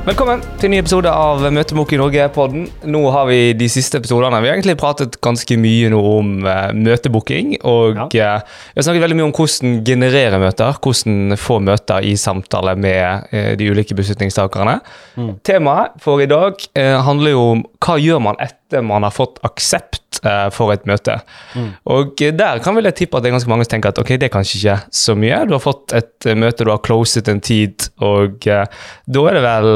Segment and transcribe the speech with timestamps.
[0.00, 2.62] Velkommen til en ny episode av Møtebok i Norge-podden.
[2.88, 4.38] Nå har vi de siste episodene.
[4.40, 7.58] Vi har egentlig pratet ganske mye nå om uh, møtebooking.
[7.68, 8.30] Og ja.
[8.40, 12.72] uh, vi har snakket veldig mye om hvordan generere møter, hvordan få møter i samtale
[12.80, 14.78] med uh, de ulike beslutningstakerne.
[15.20, 15.34] Mm.
[15.44, 16.64] Temaet for i dag
[17.04, 20.20] handler jo om hva gjør man etter man har fått aksept
[20.52, 21.16] for et møte.
[21.56, 21.68] Mm.
[21.94, 24.14] Og der kan vel jeg tippe at det er ganske mange som tenker at ok,
[24.20, 25.42] det er kanskje ikke så mye.
[25.48, 29.70] Du har fått et møte, du har closet en tid, og da er det vel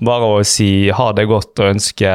[0.00, 2.12] bare å si ha det godt og ønske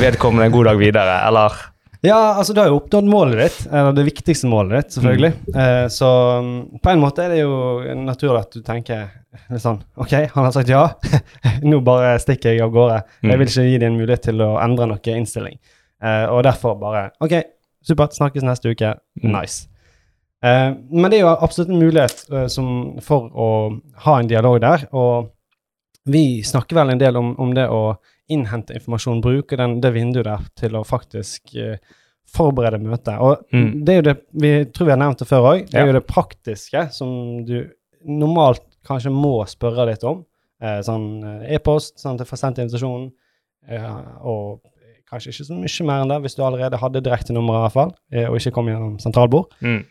[0.00, 1.58] vedkommende en god dag videre, eller?
[2.06, 5.30] Ja, altså du har jo oppnådd målet ditt, eller det viktigste målet ditt, selvfølgelig.
[5.48, 5.56] Mm.
[5.62, 6.50] Eh, så um,
[6.82, 7.54] på en måte er det jo
[7.98, 9.08] naturlig at du tenker
[9.50, 10.84] litt sånn Ok, han har sagt ja,
[11.66, 13.00] nå bare stikker jeg av gårde.
[13.24, 13.50] Jeg vil mm.
[13.50, 15.58] ikke gi deg en mulighet til å endre noe innstilling.
[15.98, 17.34] Eh, og derfor bare Ok,
[17.82, 18.94] supert, snakkes neste uke.
[19.18, 19.32] Mm.
[19.34, 19.66] Nice.
[20.46, 22.70] Eh, men det er jo absolutt en mulighet uh, som,
[23.02, 23.50] for å
[24.06, 24.86] ha en dialog der.
[24.94, 25.34] og
[26.08, 27.98] vi snakker vel en del om, om det å
[28.32, 31.76] innhente informasjon, bruke den, det vinduet der til å faktisk uh,
[32.28, 33.16] forberede møtet.
[33.24, 33.68] Og mm.
[33.84, 35.66] det er jo det vi tror vi har nevnt det før òg.
[35.68, 35.92] Det er ja.
[35.92, 37.12] jo det praktiske som
[37.48, 37.58] du
[38.08, 40.24] normalt kanskje må spørre litt om.
[40.62, 43.12] Uh, sånn uh, e-post, sånn at jeg får sendt invitasjonen,
[44.24, 44.62] og
[45.10, 47.90] kanskje ikke så mye mer enn det, hvis du allerede hadde direktenummeret, i hvert fall,
[48.30, 49.50] og ikke kom gjennom sentralbord.
[49.60, 49.82] Mm.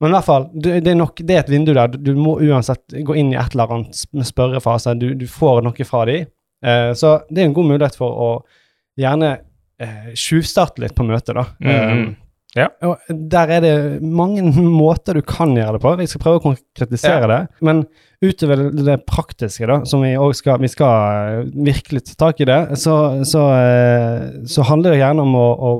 [0.00, 1.90] Men i hvert fall, det er, nok, det er et vindu der.
[1.92, 4.94] Du må uansett gå inn i et eller annet spørrefase.
[5.00, 6.30] Du, du får noe fra dem.
[6.64, 8.30] Eh, så det er en god mulighet for å
[9.00, 9.36] gjerne
[9.80, 11.46] eh, tjuvstarte litt på møtet, da.
[11.60, 12.02] Mm -hmm.
[12.08, 12.16] um,
[12.58, 12.66] ja.
[12.82, 12.98] Og
[13.30, 14.42] der er det mange
[14.82, 15.94] måter du kan gjøre det på.
[16.00, 17.28] Vi skal prøve å konkretisere ja.
[17.28, 17.40] det.
[17.60, 17.84] Men
[18.22, 22.76] utover det praktiske, da, som vi òg skal Vi skal virkelig ta tak i det,
[22.76, 25.70] så, så, eh, så handler det gjerne om å, å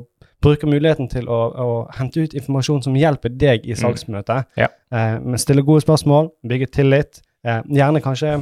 [0.41, 3.81] bruke muligheten til å, å, hente ut informasjon som hjelper deg i mm.
[3.83, 4.47] salgsmøtet.
[4.49, 4.63] Mm.
[4.63, 4.71] Ja.
[4.95, 7.21] Eh, men stille gode spørsmål, bygge tillit.
[7.45, 8.39] Eh, gjerne kanskje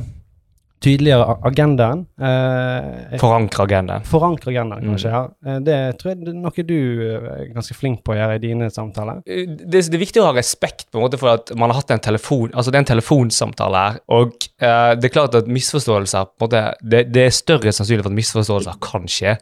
[0.85, 2.05] tydeligere agendaen.
[2.21, 4.05] Eh, Forankre agendaen.
[4.07, 5.11] Forankre agendaen, kanskje.
[5.11, 5.17] Mm.
[5.17, 5.53] ja.
[5.53, 8.43] Eh, det tror jeg er noe du eh, er ganske flink på å gjøre i
[8.43, 9.23] dine samtaler.
[9.27, 11.81] Eh, det, det er viktig å ha respekt på en måte for at man har
[11.81, 14.03] hatt en telefon, altså det er en telefonsamtale her.
[14.19, 18.05] Og eh, det er klart at misforståelser på en måte, det, det er større sannsynlig
[18.07, 19.39] for at misforståelser kan skje.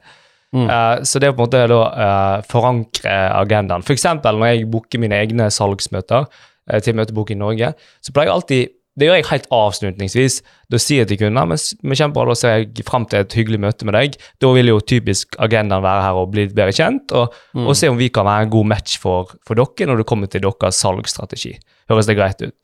[0.54, 0.66] Mm.
[0.70, 3.84] Uh, så det er på en måte da uh, forankre agendaen.
[3.84, 4.06] F.eks.
[4.24, 8.74] når jeg booker mine egne salgsmøter uh, til Møtebok i Norge, så pleier jeg alltid
[8.96, 10.38] det gjør jeg helt avslutningsvis.
[10.72, 13.60] Da sier jeg til kunder men, men kjempebra, da ser jeg fram til et hyggelig
[13.66, 14.16] møte med deg.
[14.40, 17.66] Da vil jo typisk agendaen være her og bli litt bedre kjent, og, mm.
[17.68, 20.32] og se om vi kan være en god match for, for dere når det kommer
[20.32, 21.52] til deres salgsstrategi.
[21.92, 22.56] Høres det greit ut?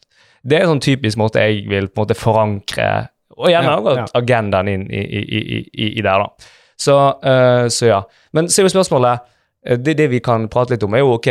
[0.43, 2.89] Det er en sånn typisk måte jeg vil på en måte forankre
[3.37, 4.07] og gjerne ja, ja.
[4.19, 6.51] agendaen inn i, i, i, i der, da.
[6.81, 8.01] Så, uh, så, ja.
[8.35, 9.23] Men så er jo spørsmålet
[9.67, 11.31] eh, det, det, vi kan prate litt om, er jo ok,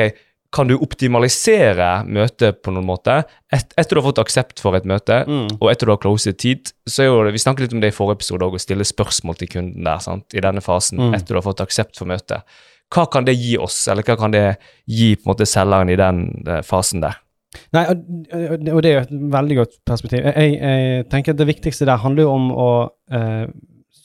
[0.52, 3.22] kan du optimalisere møtet på noen måte?
[3.56, 5.48] Et, etter du har fått aksept for et møte, mm.
[5.62, 7.96] og etter du har closet tid, så er jo Vi snakket litt om det i
[7.96, 10.28] forrige episode, å stille spørsmål til kunden der, sant?
[10.36, 11.16] i denne fasen, mm.
[11.16, 12.44] etter du har fått aksept for møtet.
[12.92, 14.46] Hva kan det gi oss, eller hva kan det
[14.92, 17.22] gi på en måte selgeren i den uh, fasen der?
[17.76, 18.04] Nei, og,
[18.60, 20.28] og, det er jo et veldig godt perspektiv.
[20.28, 22.70] Jeg, jeg, tenker at Det viktigste der handler jo om å
[23.16, 23.46] uh,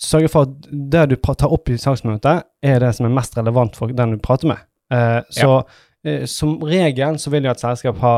[0.02, 3.78] sørge for at det du tar opp i saksmøtet, er det som er mest relevant
[3.78, 4.62] for den du prater med.
[4.92, 5.60] Uh, så ja.
[6.06, 8.14] Uh, som regel så vil jo et selskap ha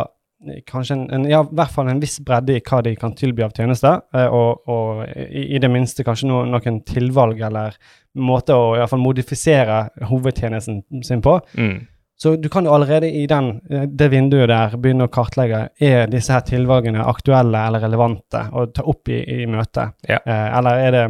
[0.49, 3.15] eh, kanskje en, en, ja, i hvert fall en viss bredde i hva de kan
[3.19, 7.79] tilby av tjenester, uh, og, og i, i, det minste kanskje no, noen tilvalg eller
[8.19, 11.39] måte å i hvert fall modifisere hovedtjenesten sin på.
[11.59, 11.79] Mm.
[12.19, 13.53] Så du kan jo allerede i den,
[13.95, 18.83] det vinduet der begynne å kartlegge er disse her tilvalgene aktuelle eller relevante å ta
[18.91, 19.95] opp i, i møtet.
[20.03, 20.19] Ja.
[20.27, 21.05] eller er det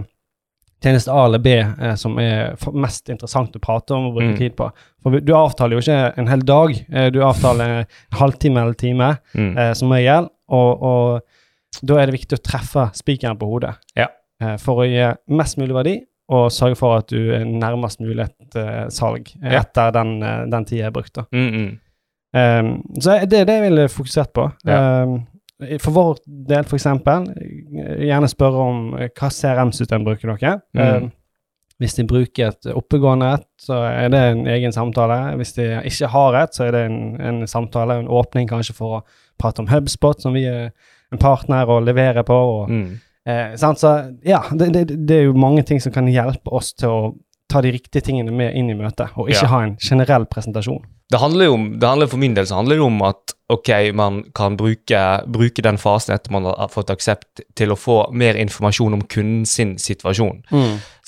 [0.82, 4.38] tjeneste A eller B eh, som er mest interessant å prate om og bruke mm.
[4.38, 4.68] tid på.
[5.02, 9.10] For du avtaler jo ikke en hel dag, eh, du avtaler en halvtime eller time
[9.32, 9.50] mm.
[9.56, 14.08] eh, som regel, og, og, da er det viktig å treffe spikeren på hodet ja.
[14.42, 15.04] eh, for å gi
[15.36, 15.98] mest mulig verdi
[16.32, 19.62] og sørge for at du er nærmest mulig et uh, salg ja.
[19.62, 20.18] etter den,
[20.52, 21.14] den tida er brukt.
[21.16, 21.24] da.
[21.32, 21.78] Mm,
[22.36, 22.68] um,
[23.00, 24.44] så det er det jeg ville fokusert på.
[24.68, 24.82] Ja.
[25.08, 25.14] Um,
[25.80, 26.20] for vår
[26.50, 26.84] del, f.eks.,
[27.78, 30.58] gjerne spørre om eh, hva CRM-system bruker dere.
[30.76, 31.08] Mm.
[31.08, 31.14] Uh,
[31.78, 35.18] hvis de bruker et oppegående et, så er det en egen samtale.
[35.38, 38.98] Hvis de ikke har et, så er det en, en samtale, en åpning kanskje for
[38.98, 39.04] å
[39.38, 40.72] prate om Hubspot, som vi er
[41.14, 42.34] en partner og leverer på.
[42.34, 42.88] Og, mm.
[43.30, 43.94] eh, så
[44.26, 47.00] ja, det, det, det, er jo mange ting som kan hjelpe oss til å
[47.48, 49.52] ta de riktige tingene med inn i møtet, og ikke ja.
[49.54, 50.82] ha en generell presentasjon.
[51.08, 53.68] Det handler jo om, det handler For min del så handler det om at ok,
[53.96, 58.36] man kan bruke, bruke den fasen etter man har fått aksept, til å få mer
[58.36, 60.42] informasjon om kunden sin situasjon.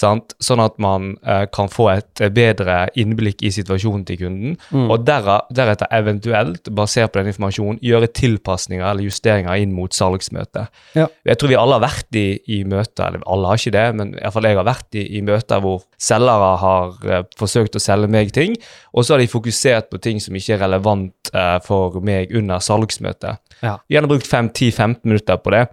[0.00, 0.32] Sant?
[0.40, 5.04] Sånn at man eh, kan få et eh, bedre innblikk i situasjonen til kunden, og
[5.04, 10.72] dera, deretter eventuelt, basert på den informasjonen, gjøre tilpasninger eller justeringer inn mot salgsmøtet.
[10.96, 11.10] Ja.
[11.28, 12.26] Jeg tror vi alle har vært i,
[12.56, 15.60] i møter, eller alle har ikke det, men iallfall jeg har vært i, i møter
[15.64, 18.56] hvor selgere har eh, forsøkt å selge meg ting,
[18.96, 22.58] og så har de fokusert på ting som ikke er relevant eh, for meg under
[22.64, 23.40] salgsmøtet.
[23.62, 23.76] Ja.
[23.90, 25.64] Gjerne brukt 5-10-15 minutter på det.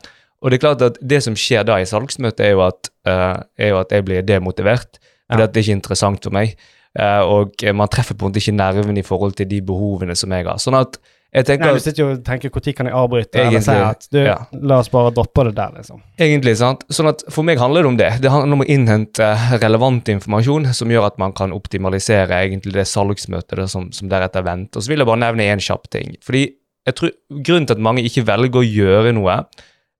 [0.42, 3.42] Og det er klart at det som skjer da i salgsmøtet, er jo at, uh,
[3.57, 5.00] er jo at jeg blir demotivert.
[5.31, 5.48] For Ja.
[5.48, 6.56] det er ikke interessant for meg.
[6.98, 10.31] Uh, og man treffer på en måte ikke nerven i forhold til de behovene som
[10.31, 10.57] jeg har.
[10.57, 13.74] Sånn at jeg Nei, du sitter jo og tenker når kan jeg avbryte, eller si
[13.75, 14.38] at du, ja.
[14.69, 16.00] la oss bare droppe det der, liksom.
[16.24, 16.85] Egentlig, sant?
[16.94, 18.09] Sånn at For meg handler det om det.
[18.24, 19.27] Det handler om å innhente
[19.59, 24.45] relevant informasjon som gjør at man kan optimalisere egentlig det salgsmøtet det som, som deretter
[24.47, 24.79] venter.
[24.79, 26.15] Og så vil jeg bare nevne én kjapp ting.
[26.24, 26.45] Fordi
[26.88, 27.12] jeg tror
[27.44, 29.41] Grunnen til at mange ikke velger å gjøre noe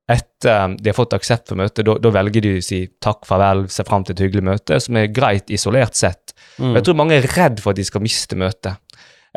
[0.08, 3.66] etter de har fått aksept for møtet, da, da velger de å si takk, farvel,
[3.72, 6.32] se fram til et hyggelig møte, som er greit isolert sett.
[6.56, 6.70] Mm.
[6.70, 8.80] Men jeg tror mange er redd for at de skal miste møtet.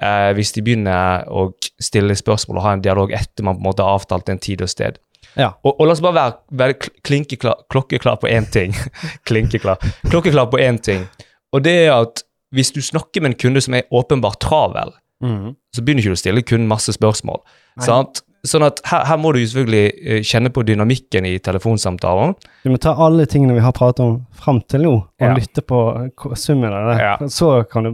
[0.01, 1.51] Eh, hvis de begynner å
[1.81, 4.63] stille spørsmål og ha en dialog etter man på en måte har avtalt en tid
[4.65, 4.97] og sted.
[5.37, 5.51] Ja.
[5.63, 6.33] Og, og la oss bare være,
[6.63, 8.73] være kl- klinkeklar, klokkeklar på én ting.
[9.29, 9.77] klinkeklar.
[10.09, 11.05] Klokkeklar på én ting.
[11.53, 12.25] Og det er at
[12.55, 15.51] hvis du snakker med en kunde som er åpenbart travel, Mm.
[15.77, 17.43] så begynner ikke du å stille kunden masse spørsmål.
[17.85, 18.23] Sant?
[18.47, 22.33] Sånn at her, her må du selvfølgelig eh, kjenne på dynamikken i telefonsamtalen.
[22.65, 25.35] Du må ta alle tingene vi har pratet om fram til nå, og Ja.
[25.37, 25.81] lytte på
[26.41, 26.97] summen av det.
[27.03, 27.17] Ja.
[27.29, 27.93] Så kan du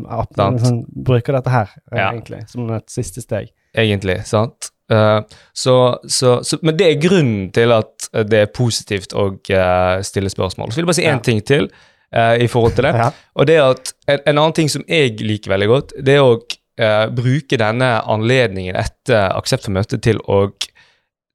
[0.62, 2.12] sånn, bruke dette her, eh, Ja.
[2.12, 3.50] egentlig, som et siste steg.
[3.76, 4.70] egentlig, sant?
[4.88, 5.20] Uh,
[5.52, 10.31] så, så, så, men det er grunnen til at det er positivt å uh, stille
[10.31, 10.70] spørsmål.
[10.70, 11.66] Så vil jeg bare si én ting til
[12.14, 12.94] uh, i forhold til det.
[13.37, 16.22] Og det er at en, en annen ting som jeg liker veldig godt, det er
[16.22, 16.38] å
[16.78, 20.46] eh, bruke denne anledningen etter aksept for møtet til å,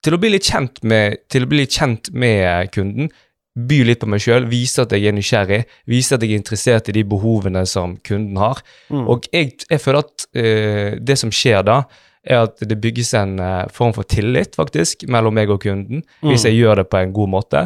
[0.04, 3.12] til å bli litt kjent med, til å bli litt kjent med kunden.
[3.52, 6.88] By litt på meg sjøl, vise at jeg er nysgjerrig, vise at jeg er interessert
[6.88, 8.62] i de behovene som kunden har.
[8.88, 9.04] Mm.
[9.12, 11.82] Og jeg, jeg føler at eh, det som skjer da,
[12.24, 16.46] er at det bygges en eh, form for tillit faktisk mellom meg og kunden, hvis
[16.46, 16.48] Mm.
[16.48, 17.66] jeg gjør det på en god måte.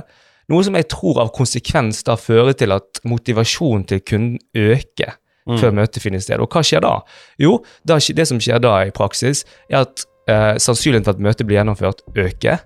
[0.49, 5.59] Noe som jeg tror av konsekvens da fører til at motivasjonen til kunden øker Mm.
[5.61, 6.41] før møtet finner sted.
[6.41, 6.95] Og hva skjer da?
[7.41, 11.47] Jo, det, det som skjer da i praksis, er at eh, sannsynligheten for at møtet
[11.47, 12.63] blir gjennomført, øker.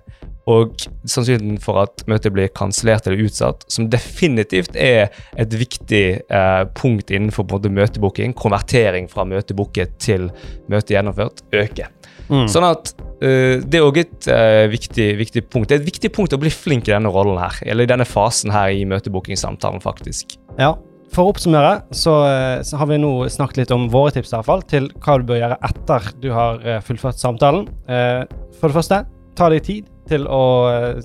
[0.50, 0.72] Og
[1.04, 7.12] sannsynligheten for at møtet blir kansellert eller utsatt, som definitivt er et viktig eh, punkt
[7.12, 10.30] innenfor både møtebooking, konvertering fra møtebooket til
[10.72, 11.92] møte gjennomført, øker.
[12.30, 12.46] Mm.
[12.50, 15.66] Sånn at uh, det er òg et uh, viktig, viktig punkt.
[15.66, 18.06] Det er et viktig punkt å bli flink i denne rollen her, eller i denne
[18.06, 20.36] fasen her i møtebookingsamtalen, faktisk.
[20.60, 20.76] Ja.
[21.10, 24.36] For å oppsummere så, eh, så har vi nå snakket litt om våre tips i
[24.36, 27.66] hvert fall, til hva du bør gjøre etter du har eh, fullført samtalen.
[27.90, 28.24] Eh,
[28.60, 29.00] For det første,
[29.34, 30.40] ta deg tid til å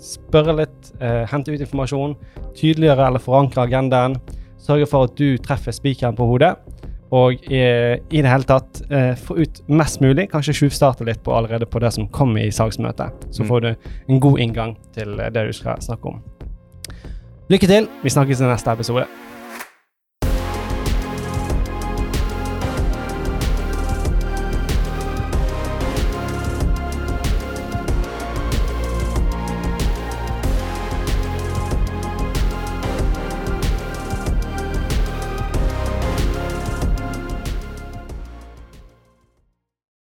[0.01, 0.87] spørre litt,
[1.29, 2.15] hente ut informasjon,
[2.57, 4.17] tydeliggjøre eller forankre agendaen.
[4.59, 6.55] Sørge for at du treffer spikeren på hodet.
[7.13, 7.61] Og i
[8.09, 10.25] det hele tatt eh, få ut mest mulig.
[10.33, 13.29] Kanskje tjuvstarte litt på allerede på det som kommer i salgsmøtet.
[13.31, 13.47] Så Mm.
[13.47, 13.75] får du
[14.09, 16.21] en god inngang til det du skal snakke om.
[17.49, 17.87] Lykke til.
[18.03, 19.05] Vi snakkes i neste episode.